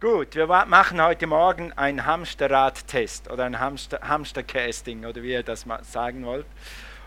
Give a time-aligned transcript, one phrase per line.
[0.00, 5.66] Gut, wir machen heute Morgen einen Hamsterrad-Test oder ein Hamster, Hamstercasting oder wie ihr das
[5.66, 6.46] mal sagen wollt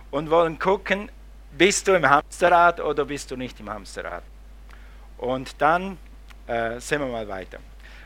[0.09, 1.09] und wollen gucken,
[1.57, 4.23] bist du im Hamsterrad oder bist du nicht im Hamsterrad.
[5.19, 5.97] Und dann
[6.47, 7.59] äh, sehen wir mal weiter.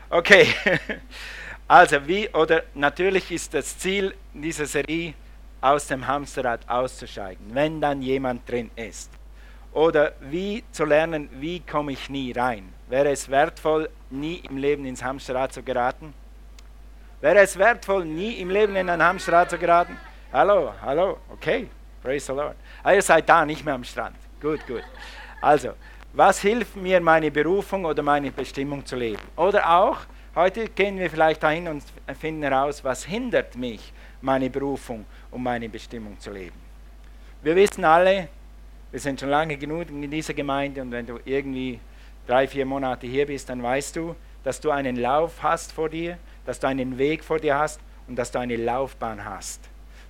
[0.08, 0.54] Okay,
[1.66, 5.14] also wie oder natürlich ist das Ziel dieser Serie
[5.62, 9.10] aus dem Hamsterrad auszusteigen, wenn dann jemand drin ist.
[9.76, 12.72] Oder wie zu lernen, wie komme ich nie rein.
[12.88, 16.14] Wäre es wertvoll, nie im Leben ins Hamsterrad zu geraten?
[17.20, 19.94] Wäre es wertvoll, nie im Leben in ein Hamsterrad zu geraten?
[20.32, 21.68] Hallo, hallo, okay,
[22.02, 22.56] praise the Lord.
[22.82, 24.16] Ah, ihr seid da, nicht mehr am Strand.
[24.40, 24.82] Gut, gut.
[25.42, 25.74] Also,
[26.14, 29.20] was hilft mir, meine Berufung oder meine Bestimmung zu leben?
[29.36, 29.98] Oder auch,
[30.36, 31.82] heute gehen wir vielleicht dahin und
[32.18, 36.58] finden heraus, was hindert mich, meine Berufung und meine Bestimmung zu leben.
[37.42, 38.30] Wir wissen alle,
[38.96, 41.78] wir sind schon lange genug in dieser Gemeinde und wenn du irgendwie
[42.26, 46.16] drei, vier Monate hier bist, dann weißt du, dass du einen Lauf hast vor dir,
[46.46, 49.60] dass du einen Weg vor dir hast und dass du eine Laufbahn hast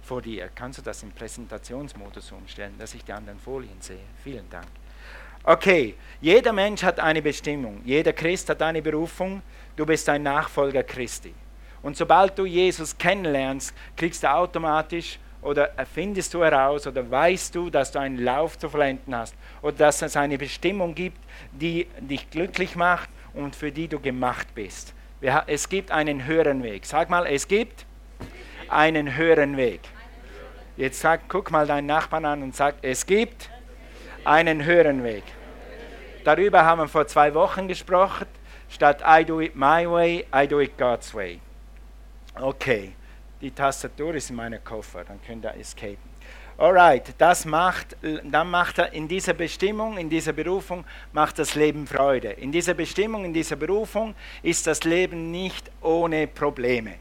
[0.03, 0.51] vor dir.
[0.55, 3.99] Kannst du das im Präsentationsmodus umstellen, dass ich die anderen Folien sehe?
[4.23, 4.69] Vielen Dank.
[5.43, 9.43] Okay, jeder Mensch hat eine Bestimmung, jeder Christ hat eine Berufung,
[9.75, 11.35] du bist ein Nachfolger Christi.
[11.83, 17.71] Und sobald du Jesus kennenlernst, kriegst du automatisch oder findest du heraus oder weißt du,
[17.71, 21.19] dass du einen Lauf zu vollenden hast oder dass es eine Bestimmung gibt,
[21.53, 24.93] die dich glücklich macht und für die du gemacht bist.
[25.47, 26.85] Es gibt einen höheren Weg.
[26.85, 27.87] Sag mal, es gibt
[28.69, 29.81] einen höheren Weg.
[30.77, 33.49] Jetzt sag, guck mal deinen Nachbarn an und sag, es gibt
[34.25, 35.23] einen höheren Weg.
[36.25, 38.27] Darüber haben wir vor zwei Wochen gesprochen.
[38.69, 41.41] Statt I do it my way, I do it God's way.
[42.35, 42.96] Okay
[43.41, 46.17] die Tastatur ist in meinem Koffer, dann könnt ihr escapen.
[46.59, 51.87] Alright, das macht, dann macht er in dieser Bestimmung, in dieser Berufung, macht das Leben
[51.87, 52.31] Freude.
[52.31, 56.95] In dieser Bestimmung, in dieser Berufung ist das Leben nicht ohne Probleme.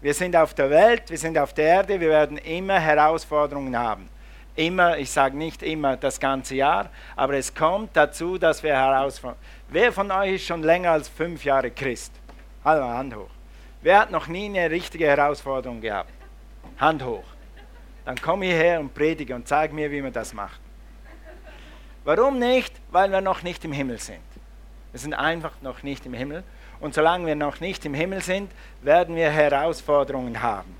[0.00, 4.08] Wir sind auf der Welt, wir sind auf der Erde, wir werden immer Herausforderungen haben.
[4.56, 9.40] Immer, ich sage nicht immer das ganze Jahr, aber es kommt dazu, dass wir Herausforderungen.
[9.68, 12.12] Wer von euch ist schon länger als fünf Jahre Christ?
[12.64, 13.35] Hallo, Hand hoch.
[13.82, 16.12] Wer hat noch nie eine richtige Herausforderung gehabt?
[16.78, 17.24] Hand hoch.
[18.04, 20.60] Dann komm hierher und predige und zeig mir, wie man das macht.
[22.04, 22.72] Warum nicht?
[22.90, 24.22] Weil wir noch nicht im Himmel sind.
[24.92, 26.44] Wir sind einfach noch nicht im Himmel.
[26.78, 28.50] Und solange wir noch nicht im Himmel sind,
[28.82, 30.76] werden wir Herausforderungen haben.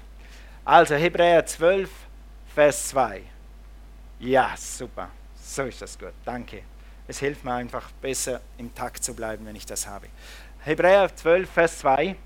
[0.64, 1.90] Also Hebräer 12,
[2.54, 3.22] Vers 2.
[4.20, 5.10] Ja, super.
[5.34, 6.12] So ist das gut.
[6.24, 6.62] Danke.
[7.08, 10.06] Es hilft mir einfach besser im Takt zu bleiben, wenn ich das habe.
[10.64, 12.16] Hebräer 12, Vers 2.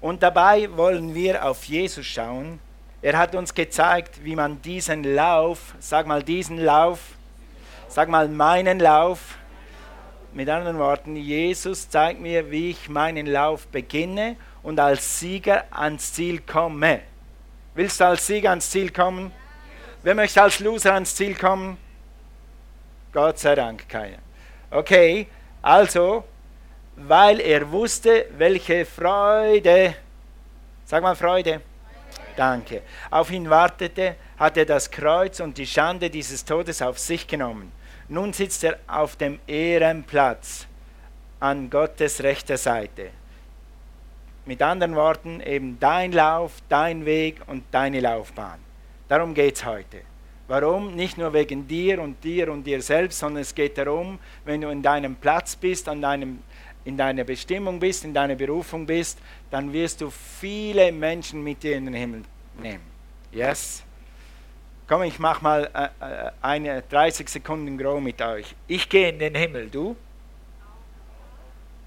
[0.00, 2.58] Und dabei wollen wir auf Jesus schauen.
[3.02, 7.00] Er hat uns gezeigt, wie man diesen Lauf, sag mal diesen Lauf,
[7.88, 9.36] sag mal meinen Lauf,
[10.32, 16.12] mit anderen Worten, Jesus zeigt mir, wie ich meinen Lauf beginne und als Sieger ans
[16.12, 17.00] Ziel komme.
[17.74, 19.32] Willst du als Sieger ans Ziel kommen?
[20.02, 21.78] Wer möchte als Loser ans Ziel kommen?
[23.12, 24.18] Gott sei Dank keiner.
[24.70, 25.26] Okay,
[25.62, 26.24] also
[27.06, 29.94] weil er wusste, welche Freude,
[30.84, 31.60] sag mal Freude,
[32.36, 37.26] danke, auf ihn wartete, hat er das Kreuz und die Schande dieses Todes auf sich
[37.26, 37.72] genommen.
[38.08, 40.66] Nun sitzt er auf dem Ehrenplatz
[41.38, 43.10] an Gottes rechter Seite.
[44.46, 48.58] Mit anderen Worten, eben dein Lauf, dein Weg und deine Laufbahn.
[49.08, 50.02] Darum geht es heute.
[50.48, 50.96] Warum?
[50.96, 54.68] Nicht nur wegen dir und dir und dir selbst, sondern es geht darum, wenn du
[54.68, 56.42] in deinem Platz bist, an deinem
[56.84, 59.18] in deiner Bestimmung bist, in deiner Berufung bist,
[59.50, 62.22] dann wirst du viele Menschen mit dir in den Himmel
[62.58, 62.84] nehmen.
[63.32, 63.82] Yes?
[64.88, 68.54] Komm, ich mache mal äh, äh eine 30 Sekunden Grow mit euch.
[68.66, 69.96] Ich gehe in den Himmel, du?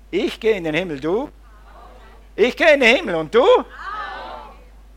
[0.09, 1.29] Ich gehe in den Himmel, du?
[2.35, 3.45] Ich gehe in den Himmel und du?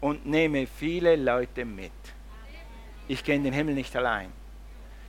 [0.01, 1.91] Und nehme viele Leute mit.
[3.09, 4.31] Ich gehe in den Himmel nicht allein.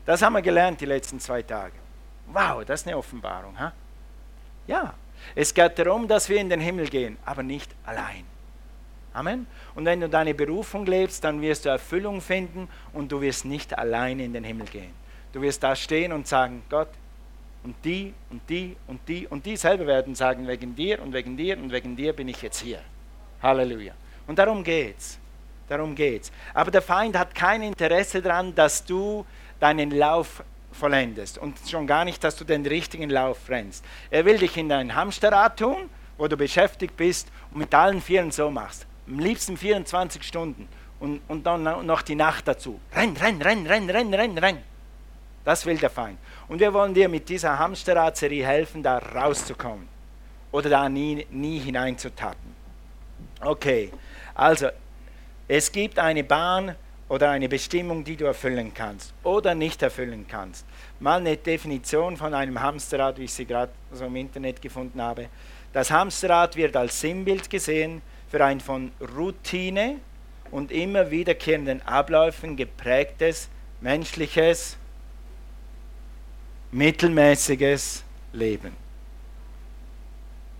[0.06, 1.74] Das haben wir gelernt die letzten zwei Tage.
[2.28, 3.60] Wow, das ist eine Offenbarung.
[3.60, 3.72] Huh?
[4.68, 4.94] Ja,
[5.36, 8.24] es geht darum, dass wir in den Himmel gehen, aber nicht allein.
[9.14, 9.48] Amen.
[9.74, 13.78] Und wenn du deine Berufung lebst, dann wirst du Erfüllung finden und du wirst nicht
[13.78, 14.92] allein in den Himmel gehen.
[15.34, 16.90] Du wirst da stehen und sagen, Gott,
[17.64, 21.36] und die und die und die und die selber werden sagen, wegen dir und wegen
[21.36, 22.80] dir und wegen dir bin ich jetzt hier.
[23.42, 23.94] Halleluja.
[24.28, 25.20] Und darum geht's.
[25.68, 26.32] Darum geht's.
[26.54, 29.26] Aber der Feind hat kein Interesse daran, dass du
[29.60, 30.44] deinen Lauf
[30.78, 33.84] vollendest und schon gar nicht, dass du den richtigen Lauf rennst.
[34.10, 38.32] Er will dich in dein Hamsterrad tun, wo du beschäftigt bist und mit allen Vieren
[38.32, 38.86] so machst.
[39.08, 40.68] Am liebsten 24 Stunden
[41.00, 42.80] und, und dann noch die Nacht dazu.
[42.94, 44.58] Renn, renn, renn, renn, renn, renn, renn.
[45.44, 46.18] Das will der Feind.
[46.50, 49.88] Und wir wollen dir mit dieser Hamsterrad-Serie helfen, da rauszukommen.
[50.52, 52.56] oder da nie, nie hineinzutappen.
[53.42, 53.92] Okay,
[54.34, 54.70] also
[55.48, 56.76] es gibt eine Bahn
[57.10, 60.66] oder eine Bestimmung, die du erfüllen kannst oder nicht erfüllen kannst.
[61.00, 65.30] Mal eine Definition von einem Hamsterrad, wie ich sie gerade so im Internet gefunden habe.
[65.74, 70.00] Das Hamsterrad wird als Sinnbild gesehen für ein von Routine
[70.50, 73.50] und immer wiederkehrenden Abläufen geprägtes
[73.82, 74.78] menschliches,
[76.72, 78.04] mittelmäßiges
[78.34, 78.76] Leben.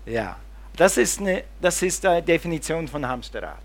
[0.06, 0.36] Ja,
[0.76, 3.58] das ist, eine, das ist eine Definition von Hamsterrad.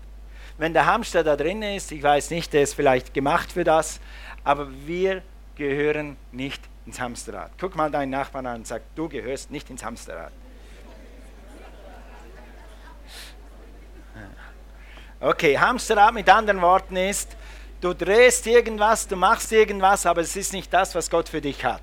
[0.58, 4.00] Wenn der Hamster da drin ist, ich weiß nicht, der ist vielleicht gemacht für das,
[4.44, 5.22] aber wir
[5.56, 7.52] gehören nicht ins Hamsterrad.
[7.58, 10.32] Guck mal deinen Nachbarn an und sag, du gehörst nicht ins Hamsterrad.
[15.20, 17.36] Okay, Hamsterrad mit anderen Worten ist,
[17.80, 21.64] du drehst irgendwas, du machst irgendwas, aber es ist nicht das, was Gott für dich
[21.64, 21.82] hat.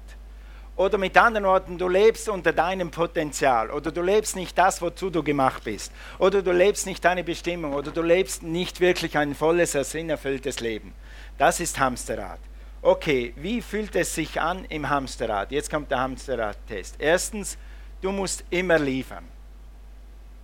[0.75, 3.69] Oder mit anderen Worten, du lebst unter deinem Potenzial.
[3.71, 5.91] Oder du lebst nicht das, wozu du gemacht bist.
[6.17, 7.73] Oder du lebst nicht deine Bestimmung.
[7.73, 10.93] Oder du lebst nicht wirklich ein volles, sinnerfülltes Leben.
[11.37, 12.39] Das ist Hamsterrad.
[12.83, 15.51] Okay, wie fühlt es sich an im Hamsterrad?
[15.51, 16.95] Jetzt kommt der Hamsterrad-Test.
[16.97, 17.55] Erstens,
[18.01, 19.23] du musst immer liefern.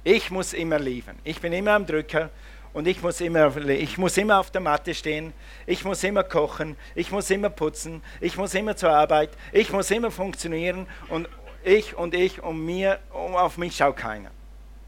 [0.03, 1.17] Ich muss immer liefern.
[1.23, 2.29] Ich bin immer am Drücker
[2.73, 5.33] und ich muss, immer, ich muss immer auf der Matte stehen,
[5.65, 9.89] ich muss immer kochen, ich muss immer putzen, ich muss immer zur Arbeit, ich muss
[9.89, 11.27] immer funktionieren und
[11.63, 14.29] ich und ich und mir, und auf mich schaut keiner.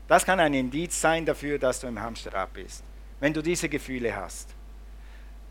[0.08, 2.84] Das kann ein Indiz sein dafür, dass du im Hamsterrad bist,
[3.20, 4.59] wenn du diese Gefühle hast.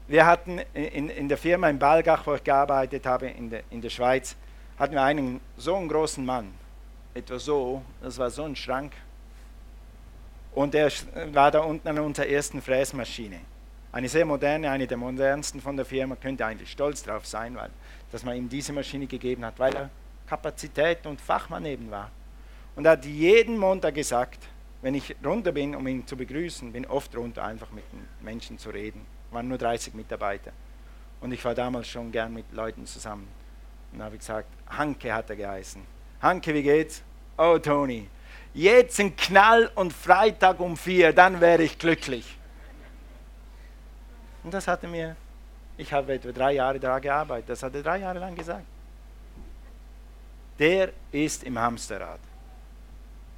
[0.09, 3.83] Wir hatten in, in der Firma in Balgach, wo ich gearbeitet habe, in der, in
[3.83, 4.37] der Schweiz,
[4.79, 6.55] hatten wir einen so einen großen Mann,
[7.13, 8.95] etwa so, das war so ein Schrank,
[10.55, 10.91] und er
[11.33, 13.41] war da unten an unserer ersten Fräsmaschine.
[13.93, 17.71] Eine sehr moderne, eine der modernsten von der Firma, könnte eigentlich stolz drauf sein, weil,
[18.11, 19.91] dass man ihm diese Maschine gegeben hat, weil er
[20.27, 22.11] Kapazität und Fachmann eben war.
[22.77, 24.39] Und er hat jeden Montag gesagt,
[24.81, 28.59] wenn ich runter bin, um ihn zu begrüßen, bin oft runter, einfach mit den Menschen
[28.59, 29.05] zu reden.
[29.31, 30.53] Waren nur 30 Mitarbeiter.
[31.21, 33.29] Und ich war damals schon gern mit Leuten zusammen.
[33.93, 35.83] Und habe gesagt, Hanke hat er geheißen.
[36.21, 37.03] Hanke, wie geht's?
[37.37, 38.09] Oh, Toni,
[38.53, 42.37] jetzt ein Knall und Freitag um vier, dann wäre ich glücklich.
[44.43, 45.17] Und das hatte mir,
[45.77, 48.65] ich habe etwa drei Jahre da gearbeitet, das hat er drei Jahre lang gesagt.
[50.59, 52.19] Der ist im Hamsterrad.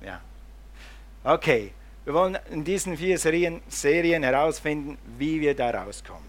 [0.01, 0.21] Ja.
[1.23, 1.73] Okay,
[2.05, 6.29] wir wollen in diesen vier Serien, Serien herausfinden, wie wir da rauskommen.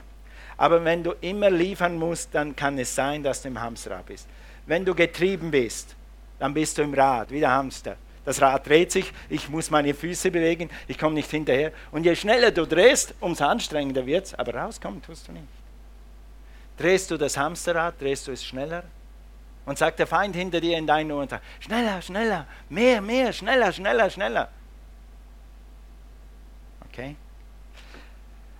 [0.58, 4.28] Aber wenn du immer liefern musst, dann kann es sein, dass du im Hamsterrad bist.
[4.66, 5.96] Wenn du getrieben bist,
[6.40, 7.96] dann bist du im Rad, wie der Hamster.
[8.26, 11.72] Das Rad dreht sich, ich muss meine Füße bewegen, ich komme nicht hinterher.
[11.92, 15.48] Und je schneller du drehst, umso anstrengender wird es, aber rauskommen tust du nicht.
[16.78, 18.84] Drehst du das Hamsterrad, drehst du es schneller?
[19.66, 21.30] Und sagt der Feind hinter dir in deinen Ohren,
[21.60, 24.50] schneller, schneller, mehr, mehr, schneller, schneller, schneller.
[27.02, 27.16] Okay?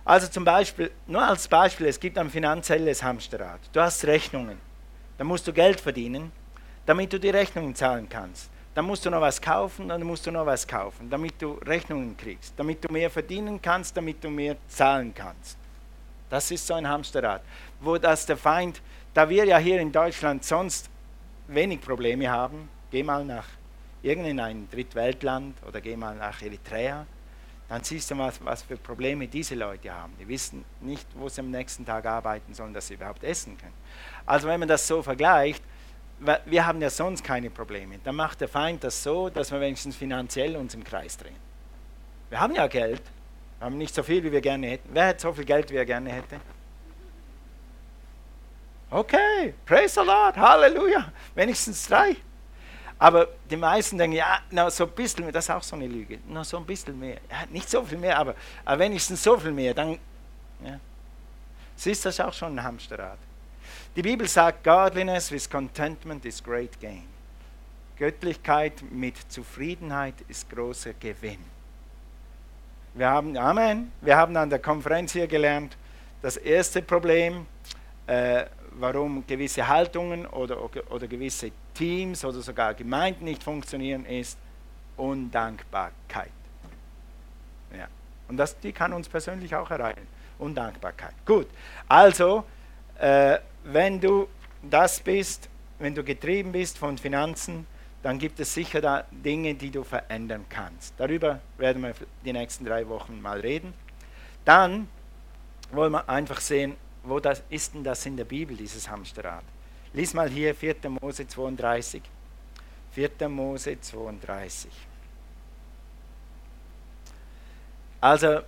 [0.04, 3.60] Also zum Beispiel, nur als Beispiel, es gibt ein finanzielles Hamsterrad.
[3.72, 4.58] Du hast Rechnungen.
[5.16, 6.32] Da musst du Geld verdienen,
[6.86, 10.30] damit du die Rechnungen zahlen kannst dann musst du noch was kaufen, dann musst du
[10.30, 14.56] noch was kaufen, damit du Rechnungen kriegst, damit du mehr verdienen kannst, damit du mehr
[14.68, 15.58] zahlen kannst.
[16.30, 17.42] Das ist so ein Hamsterrad,
[17.80, 18.80] wo das der Feind,
[19.12, 20.88] da wir ja hier in Deutschland sonst
[21.48, 23.46] wenig Probleme haben, geh mal nach
[24.02, 27.06] irgendein Drittweltland oder geh mal nach Eritrea,
[27.72, 30.12] dann siehst du mal, was für Probleme diese Leute haben.
[30.20, 33.72] Die wissen nicht, wo sie am nächsten Tag arbeiten sollen, dass sie überhaupt essen können.
[34.26, 35.64] Also wenn man das so vergleicht,
[36.44, 37.98] wir haben ja sonst keine Probleme.
[38.04, 41.34] Dann macht der Feind das so, dass wir wenigstens finanziell uns im Kreis drehen.
[42.28, 43.00] Wir haben ja Geld,
[43.58, 44.90] wir haben nicht so viel, wie wir gerne hätten.
[44.92, 46.40] Wer hat so viel Geld, wie er gerne hätte?
[48.90, 52.16] Okay, praise the Lord, Halleluja, wenigstens drei.
[53.02, 55.88] Aber die meisten denken, ja, na, so ein bisschen mehr, das ist auch so eine
[55.88, 57.16] Lüge, noch so ein bisschen mehr.
[57.28, 59.98] Ja, nicht so viel mehr, aber, aber wenigstens so viel mehr, dann,
[60.64, 60.78] ja.
[61.74, 63.18] Siehst das auch schon ein Hamsterrad.
[63.96, 67.02] Die Bibel sagt, Godliness with contentment is great gain.
[67.98, 71.44] Göttlichkeit mit Zufriedenheit ist großer Gewinn.
[72.94, 75.76] Wir haben, Amen, wir haben an der Konferenz hier gelernt,
[76.20, 77.46] das erste Problem,
[78.06, 78.44] äh,
[78.78, 84.38] warum gewisse Haltungen oder, oder gewisse Teams oder sogar Gemeinden nicht funktionieren, ist
[84.96, 86.30] Undankbarkeit.
[87.76, 87.88] Ja.
[88.28, 90.06] Und das, die kann uns persönlich auch erreichen.
[90.38, 91.14] Undankbarkeit.
[91.24, 91.46] Gut,
[91.88, 92.44] also
[92.98, 94.28] äh, wenn du
[94.62, 95.48] das bist,
[95.78, 97.66] wenn du getrieben bist von Finanzen,
[98.02, 100.94] dann gibt es sicher da Dinge, die du verändern kannst.
[100.96, 103.72] Darüber werden wir die nächsten drei Wochen mal reden.
[104.44, 104.88] Dann
[105.70, 109.44] wollen wir einfach sehen, wo das ist denn das in der Bibel, dieses Hamsterrad?
[109.92, 110.76] Lies mal hier 4.
[111.00, 112.02] Mose 32.
[112.92, 113.28] 4.
[113.28, 114.70] Mose 32.
[118.00, 118.40] Also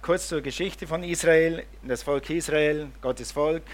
[0.00, 1.64] kurz zur Geschichte von Israel.
[1.82, 3.64] Das Volk Israel, Gottes Volk,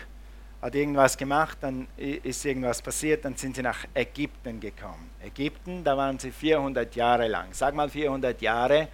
[0.61, 5.11] hat irgendwas gemacht, dann ist irgendwas passiert, dann sind sie nach Ägypten gekommen.
[5.23, 7.49] Ägypten, da waren sie 400 Jahre lang.
[7.52, 8.88] Sag mal 400 Jahre.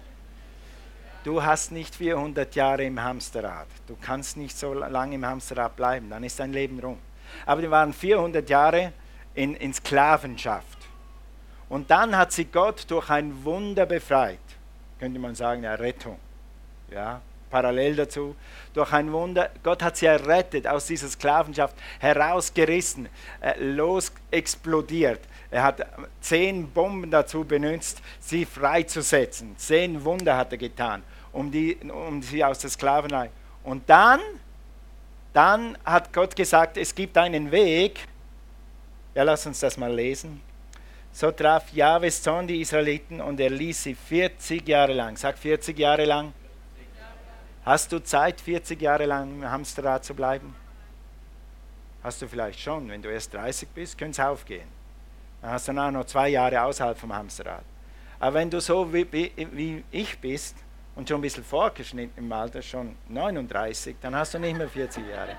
[1.23, 3.67] Du hast nicht 400 Jahre im Hamsterrad.
[3.85, 6.97] Du kannst nicht so lange im Hamsterrad bleiben, dann ist dein Leben rum.
[7.45, 8.93] Aber die waren 400 Jahre
[9.35, 10.79] in, in Sklavenschaft.
[11.69, 14.39] Und dann hat sie Gott durch ein Wunder befreit.
[14.99, 16.17] Könnte man sagen, ja, Rettung.
[16.89, 18.35] Ja, parallel dazu,
[18.73, 23.07] durch ein Wunder, Gott hat sie errettet, aus dieser Sklavenschaft herausgerissen,
[23.41, 25.21] äh, los explodiert.
[25.51, 25.85] Er hat
[26.21, 29.55] zehn Bomben dazu benutzt, sie freizusetzen.
[29.57, 31.03] Zehn Wunder hat er getan,
[31.33, 33.29] um, die, um sie aus der Sklaverei.
[33.63, 34.21] Und dann,
[35.33, 38.07] dann hat Gott gesagt, es gibt einen Weg.
[39.13, 40.41] Ja, lass uns das mal lesen.
[41.11, 45.77] So traf Jahwes Zorn die Israeliten und er ließ sie 40 Jahre lang, sag 40
[45.77, 46.33] Jahre lang,
[47.63, 50.55] Hast du Zeit, 40 Jahre lang im Hamsterrad zu bleiben?
[52.03, 52.89] Hast du vielleicht schon.
[52.89, 54.67] Wenn du erst 30 bist, könnte es aufgehen.
[55.41, 57.63] Dann hast du dann noch zwei Jahre außerhalb vom Hamsterrad.
[58.19, 60.55] Aber wenn du so wie, wie ich bist
[60.95, 65.03] und schon ein bisschen vorgeschnitten im Alter, schon 39, dann hast du nicht mehr 40
[65.07, 65.35] Jahre.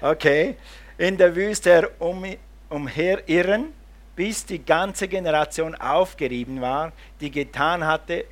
[0.00, 0.56] Okay,
[0.96, 2.24] in der Wüste um,
[2.70, 3.72] umherirren,
[4.16, 8.24] bis die ganze Generation aufgerieben war, die getan hatte,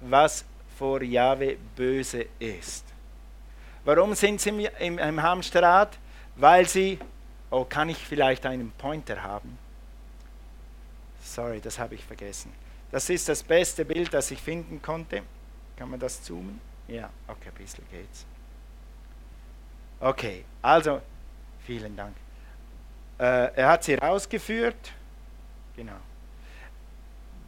[0.00, 0.44] was
[0.76, 2.84] vor Jahwe böse ist.
[3.84, 5.98] Warum sind sie im, im Hamsterrad?
[6.36, 6.98] Weil sie,
[7.52, 9.58] oh, kann ich vielleicht einen Pointer haben?
[11.22, 12.52] Sorry, das habe ich vergessen.
[12.90, 15.22] Das ist das beste Bild, das ich finden konnte.
[15.76, 16.60] Kann man das zoomen?
[16.88, 18.26] Ja, okay, ein bisschen geht's.
[20.00, 21.00] Okay, also,
[21.64, 22.14] vielen Dank.
[23.18, 24.92] Äh, er hat sie rausgeführt.
[25.76, 25.96] Genau.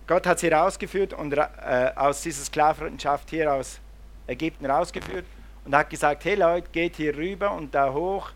[0.06, 3.80] Gott hat sie rausgeführt und äh, aus dieser Sklavenschaft hier aus
[4.26, 5.25] Ägypten rausgeführt
[5.64, 8.30] und hat gesagt, hey Leute, geht hier rüber und da hoch.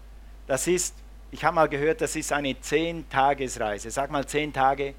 [0.46, 0.94] Das ist,
[1.30, 3.90] ich habe mal gehört, das ist eine Zehn-Tagesreise.
[3.90, 4.94] Sag mal zehn Tage.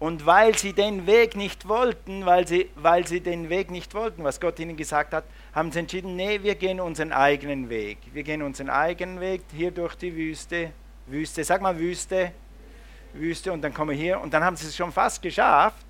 [0.00, 4.24] Und weil sie den Weg nicht wollten, weil sie, weil sie den Weg nicht wollten,
[4.24, 7.98] was Gott ihnen gesagt hat, haben sie entschieden, nee, wir gehen unseren eigenen Weg.
[8.12, 10.72] Wir gehen unseren eigenen Weg hier durch die Wüste.
[11.06, 12.32] Wüste, sag mal Wüste.
[13.12, 15.84] Wüste und dann kommen wir hier und dann haben sie es schon fast geschafft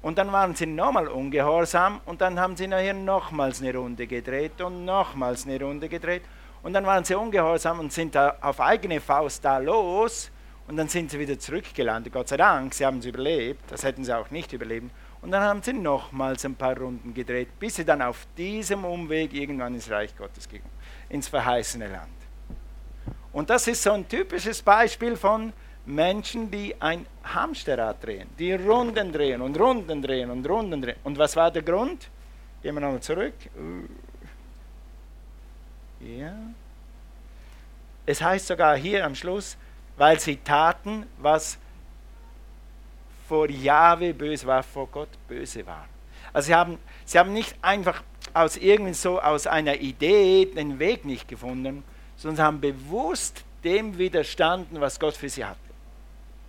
[0.00, 4.60] und dann waren sie nochmal ungehorsam und dann haben sie nachher nochmals eine Runde gedreht
[4.60, 6.22] und nochmals eine Runde gedreht
[6.62, 10.30] und dann waren sie ungehorsam und sind da auf eigene Faust da los
[10.68, 12.12] und dann sind sie wieder zurückgelandet.
[12.12, 14.90] Gott sei Dank, sie haben es überlebt, das hätten sie auch nicht überlebt.
[15.20, 19.32] Und dann haben sie nochmals ein paar Runden gedreht, bis sie dann auf diesem Umweg
[19.32, 20.68] irgendwann ins Reich Gottes gingen,
[21.08, 22.08] ins verheißene Land.
[23.32, 25.52] Und das ist so ein typisches Beispiel von,
[25.84, 30.96] Menschen, die ein Hamsterrad drehen, die Runden drehen und Runden drehen und Runden drehen.
[31.02, 32.08] Und was war der Grund?
[32.62, 33.34] Gehen wir nochmal zurück.
[36.02, 36.34] Ja.
[38.04, 39.56] Es heißt sogar hier am Schluss,
[39.96, 41.58] weil sie taten, was
[43.28, 45.86] vor Jahwe böse war, vor Gott böse war.
[46.32, 48.02] Also sie haben, sie haben nicht einfach
[48.34, 51.84] aus irgendwie so aus einer Idee den Weg nicht gefunden,
[52.16, 55.58] sondern sie haben bewusst dem widerstanden, was Gott für sie hatte.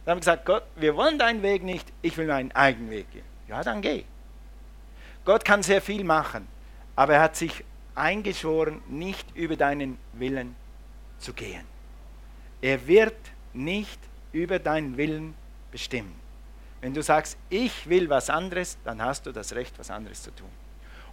[0.05, 3.25] Dann haben gesagt, Gott, wir wollen deinen Weg nicht, ich will meinen eigenen Weg gehen.
[3.47, 4.03] Ja, dann geh.
[5.25, 6.47] Gott kann sehr viel machen,
[6.95, 7.63] aber er hat sich
[7.95, 10.55] eingeschworen, nicht über deinen Willen
[11.19, 11.65] zu gehen.
[12.61, 13.15] Er wird
[13.53, 13.99] nicht
[14.31, 15.35] über deinen Willen
[15.71, 16.13] bestimmen.
[16.81, 20.31] Wenn du sagst, ich will was anderes, dann hast du das Recht, was anderes zu
[20.35, 20.49] tun.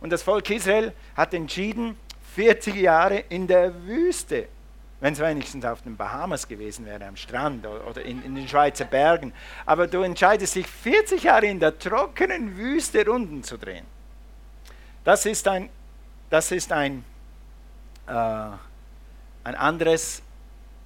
[0.01, 1.97] Und das Volk Israel hat entschieden,
[2.35, 4.49] 40 Jahre in der Wüste
[5.01, 8.85] wenn es wenigstens auf den Bahamas gewesen wäre, am Strand oder in, in, den Schweizer
[8.85, 9.33] Bergen.
[9.65, 13.87] Aber du entscheidest dich 40 Jahre in der trockenen Wüste Runden zu drehen.
[15.03, 15.71] Das ist ein,
[16.31, 17.05] das ist ein,
[18.07, 20.23] äh, ein anderes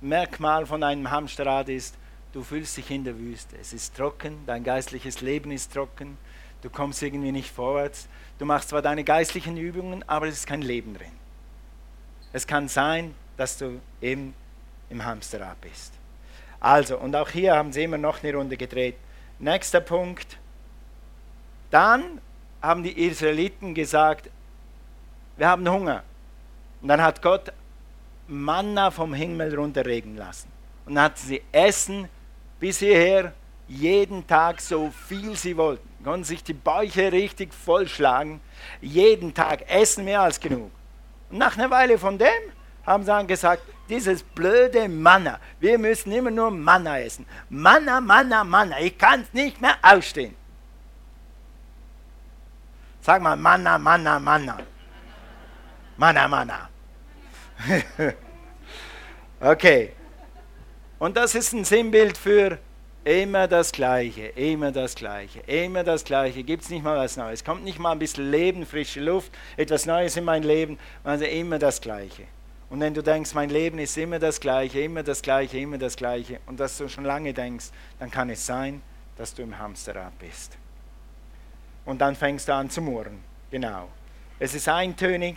[0.01, 1.97] Merkmal von einem Hamsterrad ist,
[2.33, 3.57] du fühlst dich in der Wüste.
[3.61, 6.19] Es ist trocken, dein geistliches Leben ist trocken,
[6.63, 8.09] du kommst irgendwie nicht vorwärts.
[8.39, 11.13] Du machst zwar deine geistlichen Übungen, aber es ist kein Leben drin.
[12.33, 14.35] Es kann sein, dass du eben
[14.91, 15.93] im Hamsterrad bist.
[16.59, 18.97] Also, und auch hier haben sie immer noch eine Runde gedreht.
[19.39, 20.39] Nächster Punkt.
[21.71, 22.21] Dann
[22.63, 24.31] haben die Israeliten gesagt,
[25.37, 26.03] wir haben Hunger.
[26.81, 27.53] Und dann hat Gott
[28.29, 30.49] Manna vom Himmel runterregen lassen.
[30.87, 32.09] Und dann hatten sie Essen
[32.61, 33.33] bis hierher,
[33.67, 35.89] jeden Tag so viel sie wollten.
[36.05, 38.41] Konnten sich die Bäuche richtig vollschlagen.
[38.83, 40.71] Jeden Tag Essen mehr als genug.
[41.31, 42.29] Und nach einer Weile von dem
[42.85, 47.27] haben sie dann gesagt, dieses blöde Manna, wir müssen immer nur Manna essen.
[47.49, 50.35] Manna, Manna, Manna, ich kann es nicht mehr ausstehen.
[53.01, 54.59] Sag mal Manna, Manna, Manna.
[55.97, 56.69] Manna, Manna.
[59.41, 59.93] okay.
[60.99, 62.59] Und das ist ein Sinnbild für
[63.05, 66.43] immer das Gleiche, immer das Gleiche, immer das Gleiche.
[66.43, 67.45] Gibt es nicht mal was Neues?
[67.45, 71.59] Kommt nicht mal ein bisschen Leben, frische Luft, etwas Neues in mein Leben, also immer
[71.59, 72.25] das Gleiche.
[72.71, 75.97] Und wenn du denkst, mein Leben ist immer das Gleiche, immer das Gleiche, immer das
[75.97, 77.67] Gleiche, und dass du schon lange denkst,
[77.99, 78.83] dann kann es sein,
[79.17, 80.57] dass du im Hamsterrad bist.
[81.85, 83.23] Und dann fängst du an zu murren.
[83.51, 83.89] Genau.
[84.39, 85.37] Es ist eintönig,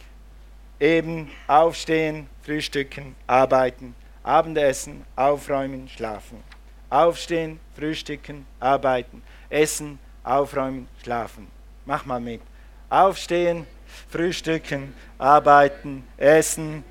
[0.80, 6.44] eben aufstehen, frühstücken, arbeiten, Abendessen, aufräumen, schlafen.
[6.90, 11.48] Aufstehen, frühstücken, arbeiten, essen, aufräumen, schlafen.
[11.86, 12.42] Mach mal mit.
[12.90, 13.66] Aufstehen,
[14.10, 16.84] frühstücken, arbeiten, essen,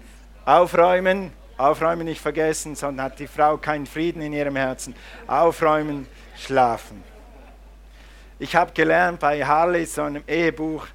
[0.44, 4.94] aufräumen, aufräumen nicht vergessen, sondern hat die Frau keinen Frieden in ihrem Herzen.
[5.26, 7.02] Aufräumen, schlafen.
[8.38, 10.86] Ich habe gelernt bei Harley, so einem Ehebuch,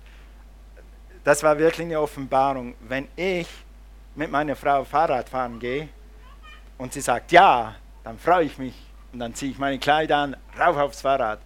[1.23, 2.75] das war wirklich eine Offenbarung.
[2.81, 3.47] Wenn ich
[4.15, 5.89] mit meiner Frau Fahrrad fahren gehe
[6.77, 8.73] und sie sagt ja, dann freue ich mich
[9.13, 11.39] und dann ziehe ich meine Kleider an, rauf aufs Fahrrad.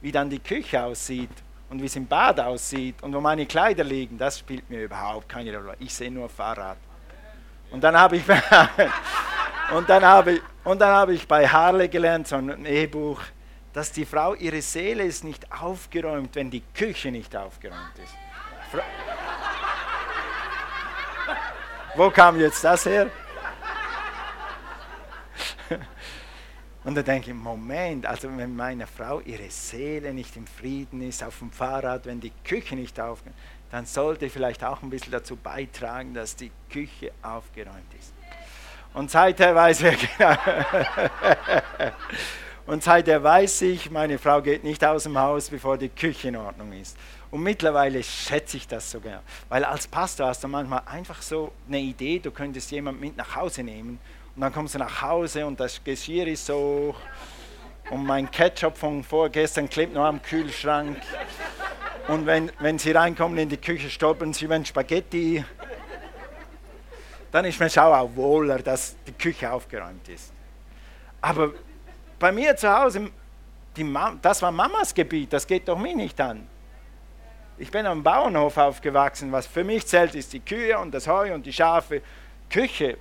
[0.00, 1.30] Wie dann die Küche aussieht
[1.70, 5.28] und wie es im Bad aussieht und wo meine Kleider liegen, das spielt mir überhaupt
[5.28, 5.76] keine Rolle.
[5.78, 6.76] Ich sehe nur Fahrrad.
[7.70, 8.24] Und dann habe ich,
[9.74, 13.20] und dann habe ich, und dann habe ich bei Harley gelernt, so ein E-Buch,
[13.72, 18.14] dass die Frau, ihre Seele ist nicht aufgeräumt, wenn die Küche nicht aufgeräumt ist.
[21.94, 23.10] Wo kam jetzt das her?
[26.84, 31.22] Und da denke ich, Moment, also wenn meine Frau, ihre Seele nicht im Frieden ist,
[31.22, 33.22] auf dem Fahrrad, wenn die Küche nicht ist,
[33.70, 38.12] dann sollte ich vielleicht auch ein bisschen dazu beitragen, dass die Küche aufgeräumt ist.
[38.94, 40.36] Und seither weiß ich, genau.
[42.66, 46.36] und seither weiß ich, meine Frau geht nicht aus dem Haus, bevor die Küche in
[46.36, 46.96] Ordnung ist.
[47.32, 51.80] Und mittlerweile schätze ich das sogar, weil als Pastor hast du manchmal einfach so eine
[51.80, 53.98] Idee, du könntest jemanden mit nach Hause nehmen
[54.36, 56.94] und dann kommst du nach Hause und das Geschirr ist so
[57.90, 60.98] und mein Ketchup von vorgestern klebt noch am Kühlschrank.
[62.08, 65.42] Und wenn, wenn sie reinkommen in die Küche, stolpern sie über Spaghetti.
[67.30, 70.34] Dann ist mir schon auch wohler, dass die Küche aufgeräumt ist.
[71.22, 71.52] Aber
[72.18, 73.10] bei mir zu Hause,
[74.20, 76.46] das war Mamas Gebiet, das geht doch mich nicht an.
[77.62, 81.32] Ich bin am Bauernhof aufgewachsen, was für mich zählt, ist die Kühe und das Heu
[81.32, 82.02] und die Schafe.
[82.50, 82.98] Küche,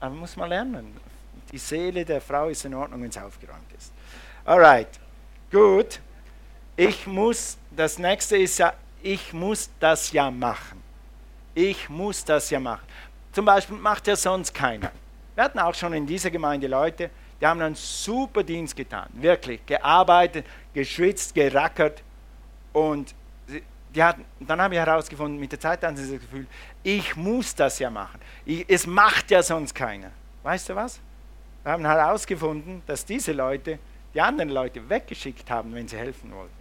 [0.00, 0.96] aber muss man lernen.
[1.52, 3.92] Die Seele der Frau ist in Ordnung, wenn es aufgeräumt ist.
[4.46, 4.88] Alright,
[5.52, 6.00] gut.
[6.76, 10.82] Ich muss, das nächste ist ja, ich muss das ja machen.
[11.54, 12.86] Ich muss das ja machen.
[13.32, 14.92] Zum Beispiel macht ja sonst keiner.
[15.34, 19.10] Wir hatten auch schon in dieser Gemeinde Leute, die haben einen super Dienst getan.
[19.12, 22.02] Wirklich, gearbeitet, geschwitzt, gerackert.
[22.72, 23.14] Und
[23.94, 26.46] die hatten, dann habe ich herausgefunden, mit der Zeit hatten sie das Gefühl,
[26.82, 28.20] ich muss das ja machen.
[28.44, 30.10] Ich, es macht ja sonst keiner.
[30.42, 31.00] Weißt du was?
[31.62, 33.78] Wir haben herausgefunden, dass diese Leute
[34.14, 36.54] die anderen Leute weggeschickt haben, wenn sie helfen wollten.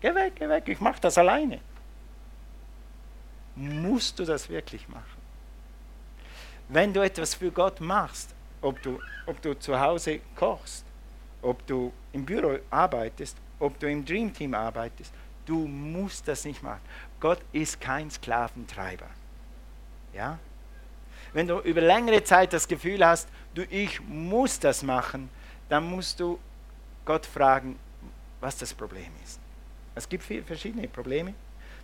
[0.00, 1.60] Geh weg, geh weg, ich mache das alleine.
[3.54, 5.20] Musst du das wirklich machen?
[6.68, 10.84] Wenn du etwas für Gott machst, ob du, ob du zu Hause kochst,
[11.42, 15.12] ob du im Büro arbeitest, ob du im Dream Team arbeitest,
[15.46, 16.80] du musst das nicht machen.
[17.18, 19.06] Gott ist kein Sklaventreiber.
[20.14, 20.38] Ja?
[21.32, 25.28] Wenn du über längere Zeit das Gefühl hast, du, ich muss das machen,
[25.68, 26.38] dann musst du
[27.04, 27.78] Gott fragen,
[28.40, 29.38] was das Problem ist.
[29.94, 31.34] Es gibt viele verschiedene Probleme.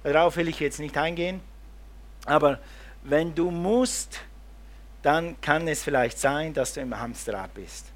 [0.03, 1.41] Darauf will ich jetzt nicht eingehen.
[2.25, 2.59] Aber
[3.03, 4.21] wenn du musst,
[5.03, 7.87] dann kann es vielleicht sein, dass du im Hamsterrad bist.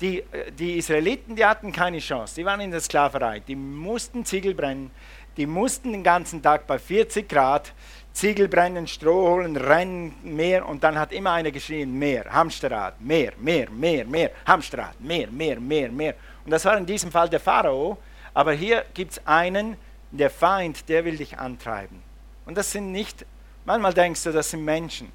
[0.00, 2.36] Die, äh, die Israeliten, die hatten keine Chance.
[2.36, 3.40] Die waren in der Sklaverei.
[3.40, 4.90] Die mussten Ziegel brennen.
[5.36, 7.72] Die mussten den ganzen Tag bei 40 Grad
[8.18, 10.66] Ziegel brennen, Stroh holen, rennen, mehr.
[10.66, 15.60] Und dann hat immer einer geschrien, mehr, Hamsterrad, mehr, mehr, mehr, mehr, Hamsterrad, mehr, mehr,
[15.60, 16.14] mehr, mehr.
[16.44, 17.96] Und das war in diesem Fall der Pharao.
[18.34, 19.76] Aber hier gibt es einen,
[20.10, 22.02] der Feind, der will dich antreiben.
[22.44, 23.24] Und das sind nicht,
[23.64, 25.12] manchmal denkst du, das sind Menschen.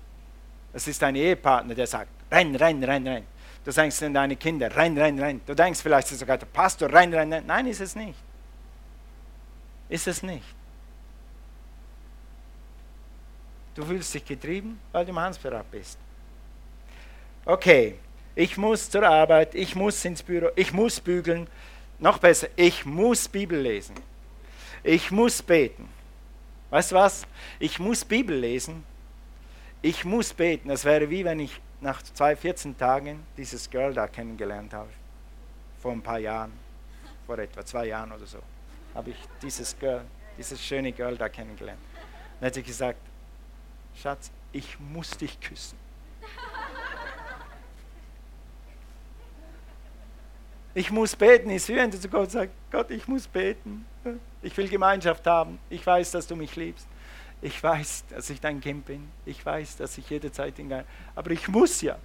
[0.72, 3.24] Das ist dein Ehepartner, der sagt, renn, renn, renn, renn.
[3.66, 5.42] Du denkst an deine Kinder, renn, renn, renn.
[5.46, 7.46] Du denkst vielleicht sogar der Pastor, renn, renn, renn.
[7.46, 8.18] Nein, ist es nicht.
[9.90, 10.44] Ist es nicht.
[13.76, 15.98] Du fühlst dich getrieben, weil du im Hansverrat bist.
[17.46, 17.96] Okay,
[18.36, 21.48] ich muss zur Arbeit, ich muss ins Büro, ich muss bügeln,
[22.00, 23.96] noch besser, ich muss Bibel lesen.
[24.84, 25.88] Ich muss beten.
[26.70, 27.26] Weißt du was?
[27.60, 28.84] Ich muss Bibel lesen.
[29.82, 30.70] Ich muss beten.
[30.70, 34.90] Das wäre wie wenn ich nach zwei, 14 Tagen dieses Girl da kennengelernt habe.
[35.80, 36.54] Vor ein paar Jahren.
[37.28, 38.40] Vor etwa zwei Jahren oder so.
[38.96, 40.04] Habe ich dieses Girl
[40.38, 41.80] dieses schöne Girl da kennengelernt.
[42.40, 43.00] Dann hat sie gesagt,
[43.96, 45.78] Schatz, ich muss dich küssen.
[50.76, 53.86] Ich muss beten, ist wie wenn zu Gott sagst, Gott, ich muss beten.
[54.42, 55.60] Ich will Gemeinschaft haben.
[55.70, 56.88] Ich weiß, dass du mich liebst.
[57.44, 59.12] Ich weiß, dass ich dein Kind bin.
[59.26, 60.88] Ich weiß, dass ich jederzeit in Geist.
[61.14, 61.98] Aber ich muss ja.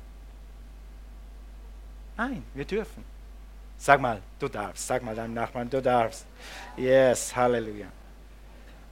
[2.16, 3.04] Nein, wir dürfen.
[3.78, 4.84] Sag mal, du darfst.
[4.84, 6.26] Sag mal deinem Nachbarn, du darfst.
[6.76, 7.86] Yes, Halleluja.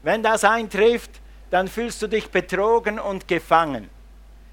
[0.05, 3.91] Wenn das eintrifft, dann fühlst du dich betrogen und gefangen.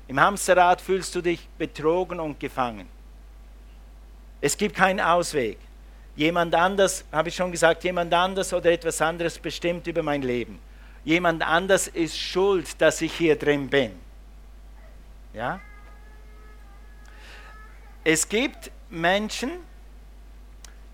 [0.07, 2.87] Im Hamsterrad fühlst du dich betrogen und gefangen.
[4.41, 5.59] Es gibt keinen Ausweg.
[6.15, 10.57] Jemand anders, habe ich schon gesagt, jemand anders oder etwas anderes bestimmt über mein Leben.
[11.03, 13.91] Jemand anders ist schuld, dass ich hier drin bin.
[15.33, 15.59] Ja?
[18.03, 19.51] Es gibt Menschen,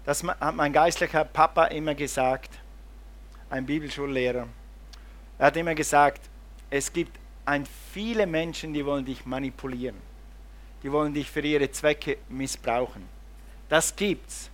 [0.05, 2.51] das hat mein geistlicher Papa immer gesagt,
[3.49, 4.47] ein Bibelschullehrer.
[5.37, 6.21] Er hat immer gesagt,
[6.69, 9.97] es gibt ein viele Menschen, die wollen dich manipulieren.
[10.83, 13.07] Die wollen dich für ihre Zwecke missbrauchen.
[13.67, 14.49] Das gibt's.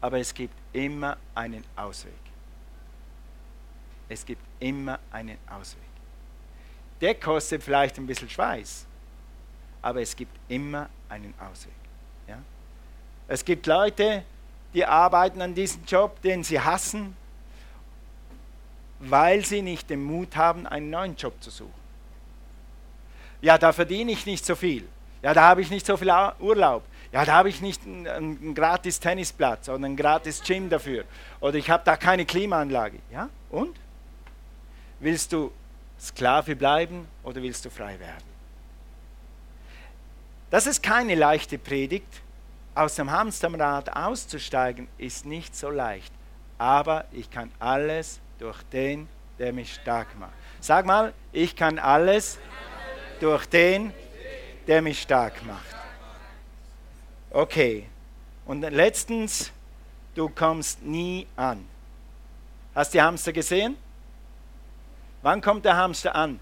[0.00, 2.27] Aber es gibt immer einen Ausweg.
[4.08, 5.82] Es gibt immer einen Ausweg.
[7.00, 8.86] Der kostet vielleicht ein bisschen Schweiß,
[9.82, 11.72] aber es gibt immer einen Ausweg.
[12.26, 12.38] Ja?
[13.28, 14.24] Es gibt Leute,
[14.74, 17.16] die arbeiten an diesem Job, den sie hassen,
[18.98, 21.72] weil sie nicht den Mut haben, einen neuen Job zu suchen.
[23.40, 24.88] Ja, da verdiene ich nicht so viel.
[25.22, 26.82] Ja, da habe ich nicht so viel Urlaub.
[27.12, 31.04] Ja, da habe ich nicht einen, einen gratis Tennisplatz oder einen gratis Gym dafür.
[31.40, 32.98] Oder ich habe da keine Klimaanlage.
[33.12, 33.78] Ja, und?
[35.00, 35.52] Willst du
[36.00, 38.24] Sklave bleiben oder willst du frei werden?
[40.50, 42.22] Das ist keine leichte Predigt.
[42.74, 46.12] Aus dem Hamsterrad auszusteigen ist nicht so leicht.
[46.56, 49.08] Aber ich kann alles durch den,
[49.38, 50.32] der mich stark macht.
[50.60, 52.38] Sag mal, ich kann alles
[53.20, 53.92] durch den,
[54.66, 55.76] der mich stark macht.
[57.30, 57.86] Okay.
[58.46, 59.52] Und letztens,
[60.14, 61.64] du kommst nie an.
[62.74, 63.76] Hast du die Hamster gesehen?
[65.22, 66.40] Wann kommt der Hamster an?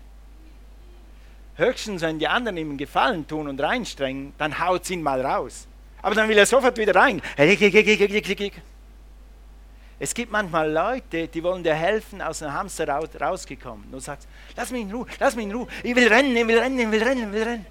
[1.57, 5.67] Höchstens, wenn die anderen ihm Gefallen tun und reinstrengen, dann haut sie ihn mal raus.
[6.03, 7.23] Aber dann will er sofort wieder rein.
[9.99, 13.91] Es gibt manchmal Leute, die wollen dir helfen, aus dem Hamster rausgekommen.
[13.91, 15.67] Du sagst, lass mich in Ruhe, lass mich in Ruhe.
[15.83, 17.67] Ich will rennen, ich will rennen, ich will rennen, ich will rennen.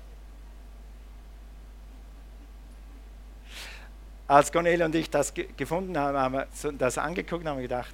[4.28, 7.94] Als Cornelia und ich das gefunden haben, haben wir das angeguckt und haben gedacht,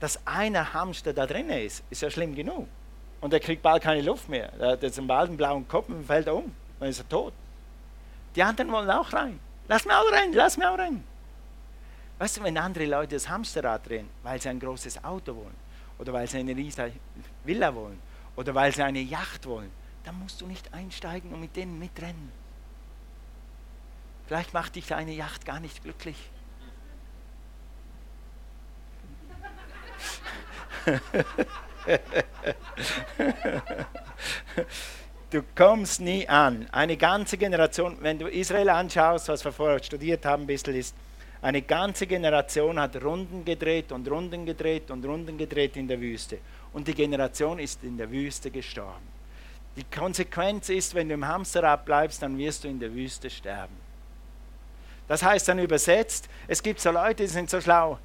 [0.00, 2.68] dass einer Hamster da drin ist, ist ja schlimm genug.
[3.20, 4.52] Und er kriegt bald keine Luft mehr.
[4.58, 6.54] Er hat jetzt einen bald einen blauen Kopf und fällt um.
[6.78, 7.32] Dann ist er tot.
[8.36, 9.40] Die anderen wollen auch rein.
[9.66, 11.02] Lass mich auch rein, lass mich auch rein.
[12.18, 15.54] Weißt du, wenn andere Leute das Hamsterrad drehen, weil sie ein großes Auto wollen,
[15.98, 16.92] oder weil sie eine riesige
[17.44, 18.00] Villa wollen,
[18.36, 19.70] oder weil sie eine Yacht wollen,
[20.04, 22.32] dann musst du nicht einsteigen und mit denen mitrennen.
[24.26, 26.30] Vielleicht macht dich eine Yacht gar nicht glücklich.
[35.30, 36.66] du kommst nie an.
[36.72, 40.94] Eine ganze Generation, wenn du Israel anschaust, was wir vorher studiert haben, ein bisschen ist,
[41.40, 46.38] eine ganze Generation hat Runden gedreht und Runden gedreht und Runden gedreht in der Wüste.
[46.72, 49.06] Und die Generation ist in der Wüste gestorben.
[49.76, 53.76] Die Konsequenz ist, wenn du im Hamsterrad bleibst, dann wirst du in der Wüste sterben.
[55.06, 57.98] Das heißt dann übersetzt, es gibt so Leute, die sind so schlau.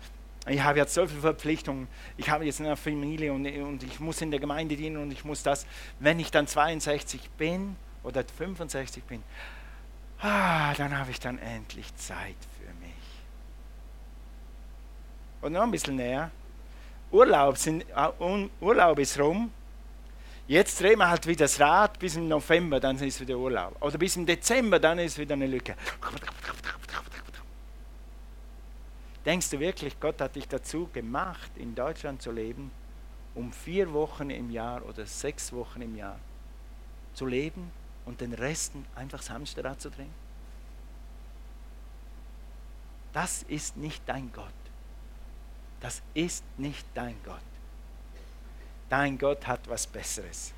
[0.45, 4.21] Ich habe jetzt so viele Verpflichtungen, ich habe jetzt eine Familie und, und ich muss
[4.21, 5.65] in der Gemeinde dienen und ich muss das.
[5.99, 9.23] Wenn ich dann 62 bin oder 65 bin,
[10.19, 12.91] ah, dann habe ich dann endlich Zeit für mich.
[15.41, 16.29] Und noch ein bisschen näher.
[17.11, 19.51] Urlaub, sind, uh, Urlaub ist rum.
[20.47, 23.77] Jetzt drehen wir halt wieder das Rad bis im November, dann ist wieder Urlaub.
[23.81, 25.75] Oder bis im Dezember, dann ist wieder eine Lücke.
[29.25, 32.71] Denkst du wirklich, Gott hat dich dazu gemacht, in Deutschland zu leben,
[33.35, 36.19] um vier Wochen im Jahr oder sechs Wochen im Jahr
[37.13, 37.71] zu leben
[38.05, 40.13] und den Resten einfach das Hamsterrad zu drehen?
[43.13, 44.47] Das ist nicht dein Gott.
[45.79, 47.39] Das ist nicht dein Gott.
[48.89, 50.53] Dein Gott hat was Besseres.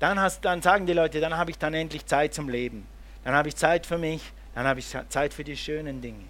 [0.00, 2.86] Dann, hast, dann sagen die Leute, dann habe ich dann endlich Zeit zum Leben.
[3.22, 6.24] Dann habe ich Zeit für mich, dann habe ich Zeit für die schönen Dinge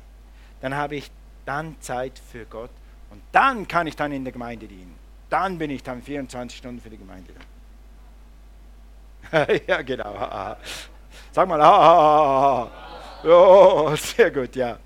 [0.63, 1.11] dann habe ich
[1.45, 2.71] dann Zeit für Gott
[3.11, 4.97] und dann kann ich dann in der Gemeinde dienen.
[5.29, 7.35] Dann bin ich dann 24 Stunden für die Gemeinde
[9.31, 9.47] da.
[9.67, 10.57] ja, genau.
[11.31, 12.71] Sag mal, ah,
[13.25, 14.79] oh, sehr gut, ja.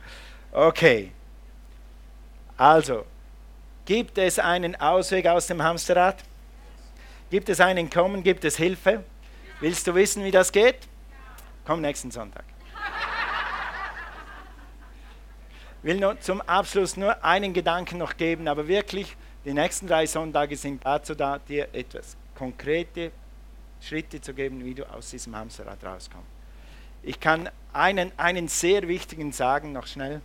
[0.51, 1.13] Okay.
[2.57, 3.05] Also,
[3.87, 6.17] Gibt es einen Ausweg aus dem Hamsterrad?
[7.31, 8.25] Gibt es einen Kommen?
[8.25, 9.05] Gibt es Hilfe?
[9.61, 10.89] Willst du wissen, wie das geht?
[11.65, 12.45] Komm nächsten Sonntag.
[15.76, 20.05] Ich will nur zum Abschluss nur einen Gedanken noch geben, aber wirklich, die nächsten drei
[20.05, 23.13] Sonntage sind dazu da, dir etwas konkrete
[23.81, 26.27] Schritte zu geben, wie du aus diesem Hamsterrad rauskommst.
[27.05, 30.23] Ich kann einen, einen sehr wichtigen sagen, noch schnell,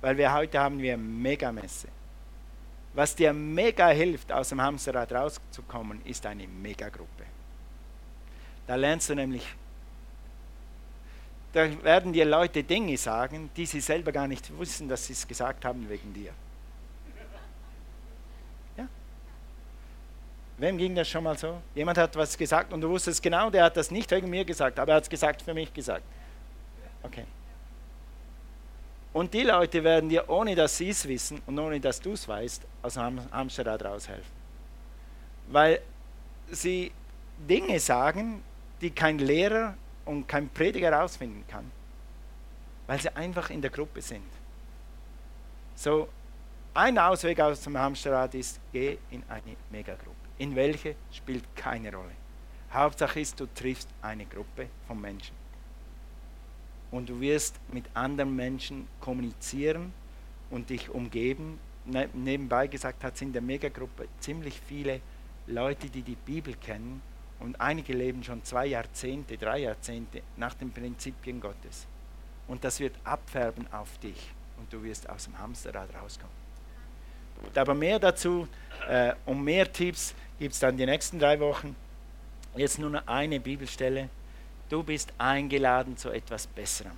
[0.00, 1.88] weil wir heute haben wir Megamesse.
[2.94, 7.24] Was dir mega hilft, aus dem Hamsterrad rauszukommen, ist eine Megagruppe.
[8.66, 9.46] Da lernst du nämlich,
[11.56, 15.26] da werden dir Leute Dinge sagen, die sie selber gar nicht wussten, dass sie es
[15.26, 16.30] gesagt haben wegen dir.
[18.76, 18.86] Ja?
[20.58, 21.62] Wem ging das schon mal so?
[21.74, 24.78] Jemand hat was gesagt und du wusstest genau, der hat das nicht wegen mir gesagt,
[24.78, 26.04] aber er hat es gesagt für mich gesagt.
[27.02, 27.24] Okay.
[29.14, 32.28] Und die Leute werden dir, ohne dass sie es wissen und ohne dass du es
[32.28, 34.36] weißt, aus dem Hamsterrad raushelfen.
[35.46, 35.80] Weil
[36.50, 36.92] sie
[37.48, 38.42] Dinge sagen,
[38.82, 39.74] die kein Lehrer
[40.06, 41.70] und kein Prediger herausfinden kann.
[42.86, 44.24] Weil sie einfach in der Gruppe sind.
[45.74, 46.08] So,
[46.72, 50.16] ein Ausweg aus dem Hamsterrad ist, geh in eine Megagruppe.
[50.38, 52.12] In welche spielt keine Rolle.
[52.72, 55.34] Hauptsache ist, du triffst eine Gruppe von Menschen
[56.90, 59.92] und du wirst mit anderen Menschen kommunizieren
[60.50, 61.58] und dich umgeben.
[61.84, 65.00] Ne nebenbei gesagt hat es in der Megagruppe ziemlich viele
[65.46, 67.00] Leute, die die Bibel kennen
[67.40, 71.86] und einige leben schon zwei Jahrzehnte, drei Jahrzehnte nach den Prinzipien Gottes.
[72.48, 76.34] Und das wird abfärben auf dich und du wirst aus dem Hamsterrad rauskommen.
[77.54, 78.48] Aber mehr dazu
[78.88, 81.76] äh, und mehr Tipps gibt es dann die nächsten drei Wochen.
[82.56, 84.08] Jetzt nur noch eine Bibelstelle.
[84.68, 86.96] Du bist eingeladen zu etwas Besserem.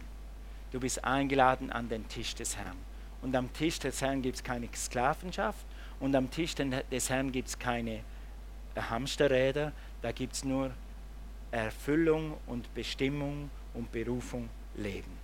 [0.70, 2.77] Du bist eingeladen an den Tisch des Herrn.
[3.22, 5.66] Und am Tisch des Herrn gibt es keine Sklavenschaft
[5.98, 8.01] und am Tisch des Herrn gibt es keine
[8.77, 9.72] Hamsterräder,
[10.03, 10.71] da gibt es nur
[11.51, 15.19] Erfüllung und Bestimmung und Berufung Leben.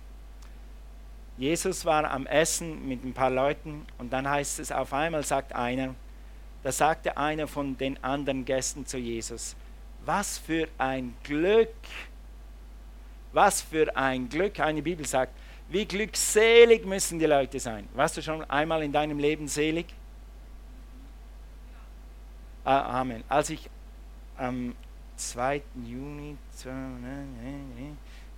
[1.37, 5.53] Jesus war am Essen mit ein paar Leuten und dann heißt es, auf einmal sagt
[5.53, 5.93] einer,
[6.63, 9.55] da sagte einer von den anderen Gästen zu Jesus,
[10.05, 11.75] was für ein Glück,
[13.33, 14.59] was für ein Glück.
[14.59, 15.33] Eine Bibel sagt,
[15.67, 17.87] wie glückselig müssen die Leute sein.
[17.93, 19.87] Warst du schon einmal in deinem Leben selig?
[22.63, 23.23] Ah, Amen.
[23.27, 23.69] Als ich
[24.37, 24.75] am
[25.17, 25.61] 2.
[25.85, 26.37] Juni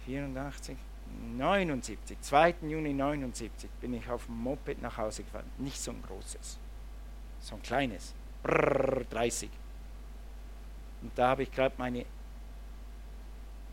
[0.05, 0.77] 84,
[1.37, 2.55] 79, 2.
[2.61, 5.49] Juni 79 bin ich auf dem Moped nach Hause gefahren.
[5.57, 6.57] Nicht so ein großes,
[7.41, 8.13] so ein kleines.
[8.43, 9.49] Brrr, 30.
[11.01, 12.05] Und da habe ich gerade meine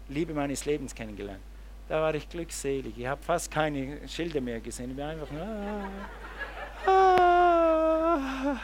[0.08, 1.42] Liebe meines Lebens kennengelernt.
[1.88, 2.98] Da war ich glückselig.
[2.98, 4.90] Ich habe fast keine Schilder mehr gesehen.
[4.90, 5.42] Ich bin einfach nur.
[6.86, 8.60] Ah, ah.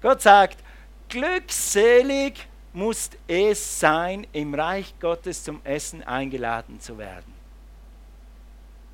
[0.00, 0.58] Gott sagt,
[1.10, 7.34] glückselig muss es sein, im Reich Gottes zum Essen eingeladen zu werden.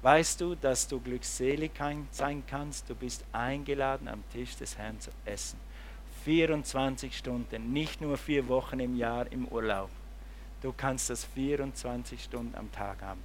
[0.02, 1.72] Weißt du, dass du glückselig
[2.10, 2.88] sein kannst?
[2.88, 5.58] Du bist eingeladen, am Tisch des Herrn zu essen.
[6.24, 9.90] 24 Stunden, nicht nur vier Wochen im Jahr im Urlaub.
[10.62, 13.22] Du kannst das 24 Stunden am Tag haben.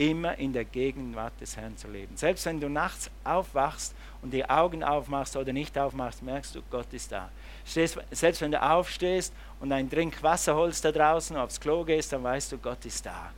[0.00, 2.16] Immer in der Gegenwart des Herrn zu leben.
[2.16, 6.90] Selbst wenn du nachts aufwachst und die Augen aufmachst oder nicht aufmachst, merkst du, Gott
[6.92, 7.28] ist da.
[7.66, 12.22] Selbst wenn du aufstehst und einen Drink Wasser holst da draußen, aufs Klo gehst, dann
[12.22, 13.30] weißt du, Gott ist da.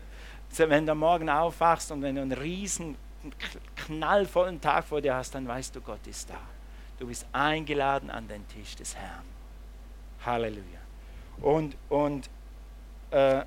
[0.57, 2.97] Wenn du morgen aufwachst und wenn du einen riesen,
[3.75, 6.39] knallvollen Tag vor dir hast, dann weißt du, Gott ist da.
[7.01, 9.25] Du bist eingeladen an den Tisch des Herrn.
[10.25, 10.79] Halleluja.
[11.41, 12.31] Und, und
[13.11, 13.43] äh,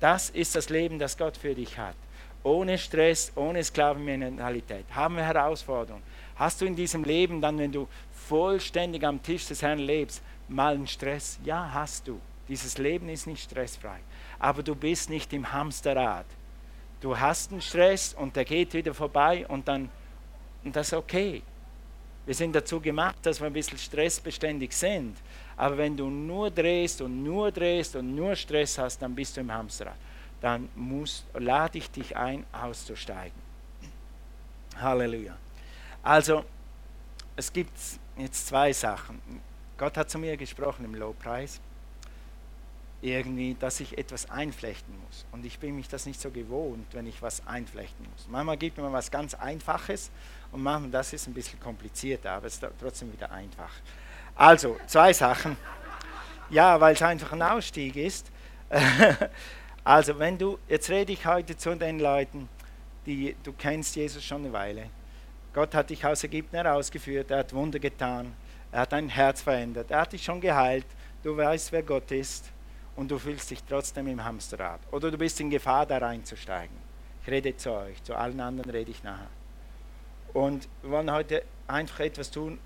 [0.00, 1.94] das ist das Leben, das Gott für dich hat.
[2.44, 4.86] Ohne Stress, ohne Sklavenmentalität.
[4.90, 6.02] Haben wir Herausforderungen.
[6.36, 10.74] Hast du in diesem Leben dann, wenn du vollständig am Tisch des Herrn lebst, mal
[10.74, 11.38] einen Stress?
[11.44, 12.20] Ja, hast du.
[12.48, 14.00] Dieses Leben ist nicht stressfrei.
[14.38, 16.26] Aber du bist nicht im Hamsterrad.
[17.00, 19.88] Du hast einen Stress und der geht wieder vorbei und dann,
[20.64, 21.42] und das ist okay.
[22.24, 25.16] Wir sind dazu gemacht, dass wir ein bisschen stressbeständig sind.
[25.56, 29.40] Aber wenn du nur drehst und nur drehst und nur Stress hast, dann bist du
[29.40, 29.96] im Hamsterrad.
[30.42, 33.40] Dann muss, lade ich dich ein, auszusteigen.
[34.78, 35.36] Halleluja.
[36.02, 36.44] Also,
[37.36, 37.72] es gibt
[38.16, 39.20] jetzt zwei Sachen.
[39.78, 41.60] Gott hat zu mir gesprochen im Lobpreis,
[43.00, 45.24] irgendwie, dass ich etwas einflechten muss.
[45.32, 48.26] Und ich bin mich das nicht so gewohnt, wenn ich was einflechten muss.
[48.28, 50.10] Manchmal gibt mir was ganz Einfaches
[50.50, 53.70] und manchmal das ist ein bisschen komplizierter, aber es ist trotzdem wieder einfach.
[54.34, 55.56] Also, zwei Sachen.
[56.50, 58.30] Ja, weil es einfach ein Ausstieg ist.
[59.84, 62.48] also, wenn du, jetzt rede ich heute zu den Leuten,
[63.06, 64.90] die du kennst Jesus schon eine Weile.
[65.52, 68.32] Gott hat dich aus Ägypten herausgeführt, er hat Wunder getan.
[68.70, 69.90] Er hat dein Herz verändert.
[69.90, 70.86] Er hat dich schon geheilt.
[71.22, 72.50] Du weißt, wer Gott ist.
[72.96, 74.80] Und du fühlst dich trotzdem im Hamsterrad.
[74.90, 76.76] Oder du bist in Gefahr, da reinzusteigen.
[77.22, 78.02] Ich rede zu euch.
[78.02, 79.28] Zu allen anderen rede ich nachher.
[80.32, 82.58] Und wir wollen heute einfach etwas tun,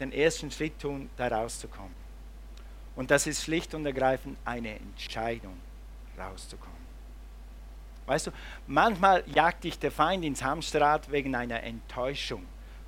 [0.00, 1.94] den ersten Schritt tun, da rauszukommen.
[2.96, 5.56] Und das ist schlicht und ergreifend eine Entscheidung,
[6.18, 6.84] rauszukommen.
[8.06, 8.30] Weißt du,
[8.66, 12.44] manchmal jagt dich der Feind ins Hamsterrad wegen einer Enttäuschung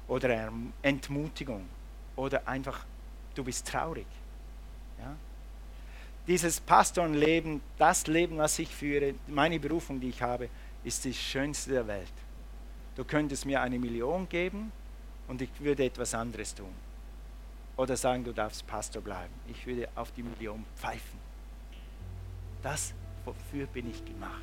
[0.09, 1.67] oder Entmutigung
[2.17, 2.85] oder einfach,
[3.35, 4.07] du bist traurig.
[4.99, 5.17] Ja?
[6.27, 10.49] Dieses Pastorenleben, das Leben, was ich führe, meine Berufung, die ich habe,
[10.85, 12.13] ist das Schönste der Welt.
[12.95, 14.73] Du könntest mir eine Million geben
[15.29, 16.75] und ich würde etwas anderes tun.
[17.77, 19.35] Oder sagen, du darfst Pastor bleiben.
[19.49, 21.19] Ich würde auf die Million pfeifen.
[22.63, 22.95] Das,
[23.27, 24.41] wofür bin ich gemacht.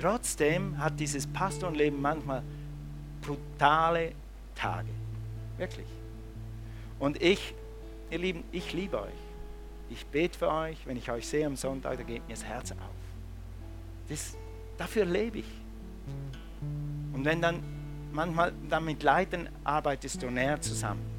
[0.00, 2.42] Trotzdem hat dieses Pastorenleben manchmal
[3.22, 4.12] brutale
[4.54, 4.90] Tage.
[5.56, 5.86] Wirklich.
[6.98, 7.54] Und ich,
[8.10, 9.12] ihr Lieben, ich liebe euch.
[9.88, 10.86] Ich bete für euch.
[10.86, 12.78] Wenn ich euch sehe am Sonntag, da geht mir das Herz auf.
[14.08, 14.36] Das,
[14.76, 15.50] dafür lebe ich.
[17.12, 17.62] Und wenn dann
[18.12, 21.13] manchmal dann mit Leiden arbeitest du näher zusammen.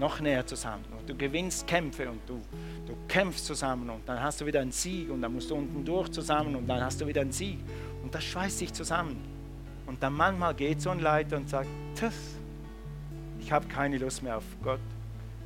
[0.00, 0.86] Noch näher zusammen.
[0.98, 2.40] Und du gewinnst Kämpfe und du,
[2.86, 5.84] du kämpfst zusammen und dann hast du wieder einen Sieg und dann musst du unten
[5.84, 7.58] durch zusammen und dann hast du wieder einen Sieg.
[8.02, 9.22] Und das schweißt dich zusammen.
[9.84, 12.14] Und dann manchmal geht so ein Leiter und sagt, Tschüss,
[13.40, 14.80] ich habe keine Lust mehr auf Gott,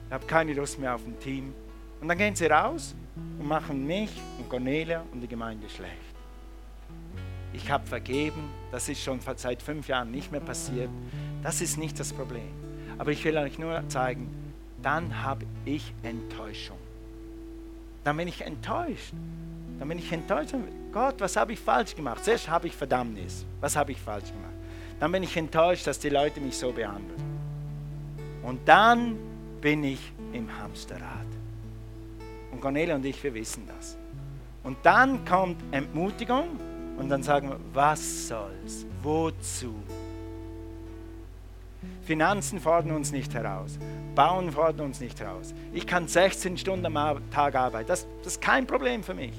[0.07, 1.53] ich habe keine Lust mehr auf ein Team.
[2.01, 2.95] Und dann gehen sie raus
[3.41, 5.93] und machen mich und Cornelia und die Gemeinde schlecht.
[7.53, 10.91] Ich habe vergeben, das ist schon seit fünf Jahren nicht mehr passiert.
[11.43, 12.53] Das ist nicht das Problem.
[12.99, 14.44] Aber ich will euch nur zeigen,
[14.85, 16.77] dann habe ich Enttäuschung.
[18.05, 19.15] Dann bin ich enttäuscht.
[19.79, 20.55] Dann bin ich enttäuscht.
[20.93, 22.23] Gott, was habe ich falsch gemacht?
[22.23, 23.47] Zuerst habe ich Verdammnis.
[23.61, 24.53] Was habe ich falsch gemacht?
[25.01, 27.21] Dann bin ich enttäuscht, dass die Leute mich so behandeln.
[28.43, 29.17] Und dann
[29.61, 31.27] bin ich im Hamsterrad.
[32.53, 33.97] Und Cornelia und ich, wir wissen das.
[34.63, 36.61] Und dann kommt Entmutigung
[36.99, 38.87] und dann sagen wir, was soll's?
[39.03, 39.75] Wozu?
[42.05, 43.79] Finanzen fordern uns nicht heraus.
[44.15, 45.55] Bauen fordern uns nicht heraus.
[45.73, 47.89] Ich kann 16 Stunden am Tag arbeiten.
[47.89, 49.35] Das, das ist kein Problem für mich.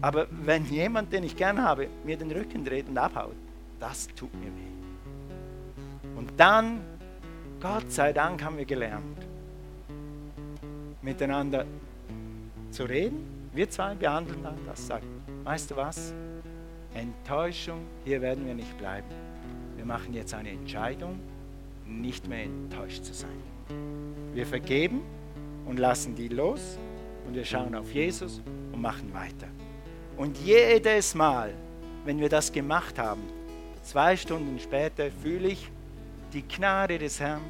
[0.00, 3.34] Aber wenn jemand, den ich gern habe, mir den Rücken dreht und abhaut,
[3.80, 6.16] das tut mir weh.
[6.16, 6.80] Und dann,
[7.60, 9.18] Gott sei Dank, haben wir gelernt,
[11.00, 11.64] miteinander
[12.70, 13.48] zu reden.
[13.52, 15.06] Wir zwei behandeln dann das, sagen,
[15.44, 16.12] weißt du was?
[16.92, 19.08] Enttäuschung, hier werden wir nicht bleiben.
[19.76, 21.18] Wir machen jetzt eine Entscheidung,
[21.86, 23.42] nicht mehr enttäuscht zu sein.
[24.32, 25.02] Wir vergeben
[25.66, 26.78] und lassen die los
[27.26, 28.40] und wir schauen auf Jesus
[28.72, 29.48] und machen weiter.
[30.16, 31.54] Und jedes Mal,
[32.04, 33.22] wenn wir das gemacht haben,
[33.82, 35.70] zwei Stunden später fühle ich
[36.32, 37.42] die Gnade des Herrn,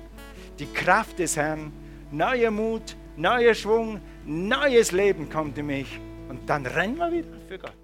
[0.58, 1.72] die Kraft des Herrn,
[2.10, 6.00] neuer Mut, neuer Schwung, neues Leben kommt in mich.
[6.28, 7.83] Und dann rennen wir wieder für Gott.